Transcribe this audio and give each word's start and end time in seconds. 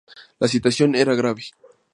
La 0.39 0.47
situación 0.47 0.95
era 0.95 1.13
grave. 1.13 1.43